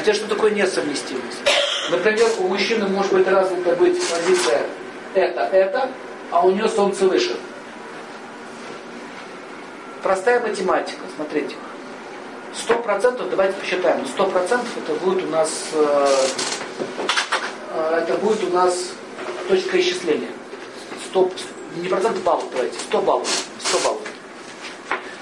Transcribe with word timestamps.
Теперь 0.00 0.14
что 0.14 0.28
такое 0.28 0.50
несовместимость? 0.52 1.38
Например, 1.90 2.28
у 2.38 2.48
мужчины 2.48 2.86
может 2.88 3.12
быть 3.12 3.26
развита 3.26 3.74
быть 3.76 3.98
позиция 4.08 4.66
это, 5.14 5.40
это, 5.40 5.90
а 6.30 6.46
у 6.46 6.50
нее 6.50 6.68
солнце 6.68 7.06
выше. 7.06 7.36
Простая 10.02 10.40
математика, 10.40 11.00
смотрите. 11.16 11.56
Сто 12.54 12.74
процентов, 12.76 13.28
давайте 13.30 13.54
посчитаем, 13.54 14.06
сто 14.06 14.26
процентов 14.26 14.68
это 14.76 14.94
будет 15.04 15.24
у 15.24 15.30
нас, 15.30 15.50
э, 15.72 16.06
э, 17.70 18.00
это 18.02 18.14
будет 18.18 18.44
у 18.44 18.52
нас 18.52 18.92
точка 19.48 19.80
исчисления. 19.80 20.30
100, 21.10 21.30
не 21.76 21.88
процент 21.88 22.18
баллов, 22.18 22.44
давайте, 22.52 22.78
100 22.78 23.02
баллов. 23.02 23.28
100 23.58 23.78
баллов. 23.80 24.02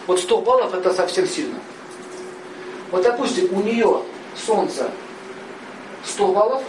Вот 0.06 0.20
100 0.20 0.40
баллов 0.42 0.74
это 0.74 0.92
совсем 0.92 1.26
сильно. 1.26 1.58
Вот 2.90 3.02
допустим, 3.02 3.48
у 3.56 3.62
нее 3.62 4.02
солнце 4.36 4.90
100 6.04 6.32
баллов, 6.32 6.62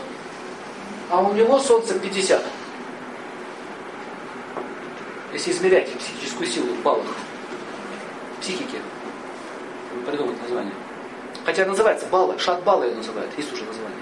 а 1.09 1.21
у 1.21 1.33
него 1.33 1.59
солнце 1.59 1.99
50. 1.99 2.43
Если 5.33 5.51
измерять 5.51 5.91
психическую 5.91 6.47
силу 6.47 6.73
в 6.73 6.81
баллах 6.81 7.07
психики, 8.41 8.79
придумать 10.05 10.41
название. 10.41 10.73
Хотя 11.45 11.65
называется 11.65 12.05
баллы, 12.07 12.37
шат 12.39 12.63
баллы 12.63 12.85
ее 12.85 12.95
называют, 12.95 13.31
есть 13.37 13.51
уже 13.51 13.63
название. 13.65 14.01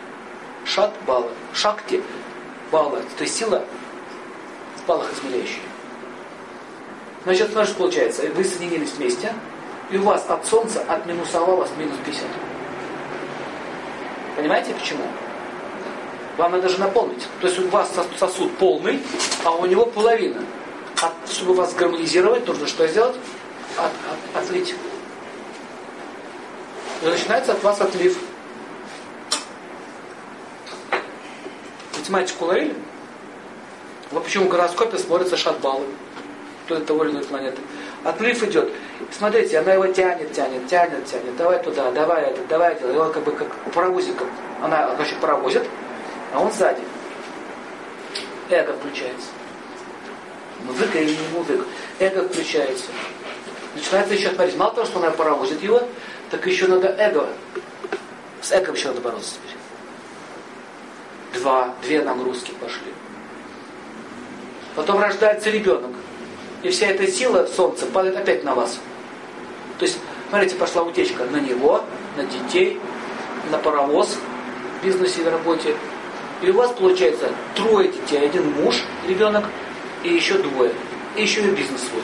Шат 0.65 0.93
баллы, 1.05 1.29
шакти 1.53 2.03
баллы, 2.71 3.01
то 3.17 3.23
есть 3.23 3.35
сила 3.35 3.63
в 4.77 4.87
баллах 4.87 5.11
измеряющая. 5.13 5.61
Значит, 7.23 7.51
смотри, 7.51 7.67
что 7.69 7.77
получается. 7.77 8.23
Вы 8.35 8.43
соединились 8.43 8.91
вместе, 8.91 9.33
и 9.89 9.97
у 9.97 10.03
вас 10.03 10.29
от 10.29 10.45
Солнца 10.45 10.83
отминусовалось 10.87 11.69
минус 11.77 11.95
50. 12.05 12.25
Понимаете 14.35 14.73
почему? 14.73 15.03
Вам 16.37 16.51
надо 16.51 16.67
же 16.69 16.79
наполнить. 16.79 17.27
То 17.41 17.47
есть 17.47 17.59
у 17.59 17.67
вас 17.67 17.91
сосуд 18.17 18.55
полный, 18.57 19.01
а 19.43 19.51
у 19.51 19.65
него 19.65 19.85
половина. 19.85 20.43
А 21.01 21.11
чтобы 21.29 21.53
вас 21.53 21.73
гармонизировать, 21.75 22.47
нужно 22.47 22.67
что 22.67 22.87
сделать? 22.87 23.15
От, 23.77 23.85
от, 23.85 24.43
отлить. 24.43 24.73
И 27.01 27.05
начинается 27.05 27.51
от 27.51 27.63
вас 27.63 27.81
отлив. 27.81 28.17
Математику 31.97 32.45
ловили? 32.45 32.75
Вот 34.11 34.23
почему 34.23 34.45
в 34.45 34.49
гороскопе 34.49 34.97
смотрятся 34.97 35.37
шатбалы 35.37 35.85
того 36.67 37.03
или 37.03 37.11
иной 37.11 37.23
планеты. 37.23 37.61
Отлив 38.03 38.43
идет. 38.43 38.71
Смотрите, 39.11 39.59
она 39.59 39.73
его 39.73 39.87
тянет, 39.87 40.31
тянет, 40.33 40.67
тянет, 40.67 41.05
тянет. 41.05 41.35
Давай 41.37 41.61
туда, 41.61 41.91
давай 41.91 42.23
это, 42.23 42.41
давай 42.49 42.73
это. 42.73 42.91
И 42.91 42.95
он 42.95 43.11
как 43.11 43.23
бы 43.23 43.31
как 43.31 43.47
паровозиком. 43.73 44.27
Она, 44.61 44.95
значит, 44.95 45.17
паровозит, 45.19 45.63
а 46.33 46.39
он 46.39 46.51
сзади. 46.51 46.81
Эго 48.49 48.73
включается. 48.73 49.27
Музыка 50.65 50.99
или 50.99 51.11
не 51.11 51.27
музыка. 51.33 51.63
Эго 51.99 52.27
включается. 52.27 52.85
Начинается 53.75 54.13
еще 54.13 54.29
смотреть. 54.29 54.57
Мало 54.57 54.73
того, 54.73 54.85
что 54.85 54.99
она 54.99 55.11
паровозит 55.11 55.61
его, 55.61 55.81
так 56.29 56.45
еще 56.45 56.67
надо 56.67 56.89
эго. 56.97 57.27
С 58.41 58.51
эго 58.51 58.71
еще 58.73 58.89
надо 58.89 59.01
бороться 59.01 59.35
теперь. 59.35 59.57
Два, 61.41 61.73
две 61.81 62.01
нагрузки 62.01 62.51
пошли. 62.59 62.93
Потом 64.75 64.99
рождается 64.99 65.49
ребенок 65.49 65.91
и 66.63 66.69
вся 66.69 66.87
эта 66.87 67.05
сила 67.07 67.45
Солнца 67.45 67.85
падает 67.85 68.17
опять 68.17 68.43
на 68.43 68.55
вас. 68.55 68.79
То 69.77 69.85
есть, 69.85 69.99
смотрите, 70.29 70.55
пошла 70.55 70.83
утечка 70.83 71.25
на 71.25 71.37
него, 71.37 71.83
на 72.15 72.23
детей, 72.23 72.79
на 73.51 73.57
паровоз 73.57 74.17
в 74.79 74.85
бизнесе 74.85 75.21
и 75.21 75.25
работе. 75.25 75.75
И 76.41 76.49
у 76.49 76.53
вас 76.53 76.71
получается 76.71 77.29
трое 77.55 77.89
детей, 77.89 78.25
один 78.25 78.49
муж, 78.51 78.81
ребенок, 79.07 79.45
и 80.03 80.09
еще 80.09 80.37
двое. 80.37 80.73
И 81.15 81.21
еще 81.21 81.41
и 81.41 81.51
бизнес 81.51 81.81
свой. 81.81 82.01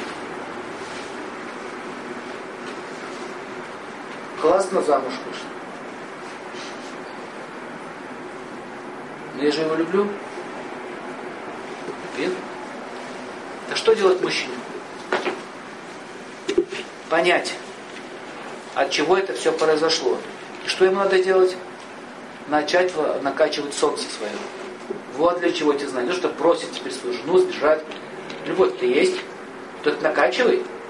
Классно 4.42 4.81
замуж 4.81 5.14
вышла. 5.25 5.48
Но 9.36 9.44
я 9.44 9.52
же 9.52 9.62
его 9.62 9.75
люблю. 9.75 10.08
Любил. 12.18 12.34
Так 13.69 13.78
что 13.78 13.94
делать 13.94 14.19
мужчине? 14.19 14.56
Понять, 17.07 17.53
от 18.74 18.90
чего 18.90 19.16
это 19.16 19.34
все 19.34 19.52
произошло. 19.52 20.18
И 20.66 20.68
что 20.68 20.85
ему 20.85 20.96
надо 20.96 21.24
делать? 21.24 21.56
Начать 22.47 22.91
накачивать 23.22 23.75
солнце 23.75 24.06
свое. 24.09 24.31
Вот 25.18 25.40
для 25.40 25.52
чего 25.52 25.72
эти 25.72 25.85
знания. 25.85 26.09
Ну, 26.09 26.16
чтобы 26.16 26.34
бросить 26.34 26.72
теперь 26.72 26.91
свою 26.91 27.16
жену, 27.16 27.38
сбежать. 27.38 27.84
Любовь-то 28.47 28.88
есть. 28.88 29.18
Это 29.86 30.01
накачивай. 30.01 30.63